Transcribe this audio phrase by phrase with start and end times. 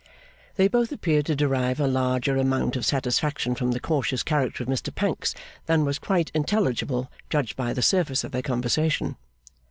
[0.55, 4.67] They both appeared to derive a larger amount of satisfaction from the cautious character of
[4.67, 5.35] Mr Pancks,
[5.67, 9.15] than was quite intelligible, judged by the surface of their conversation.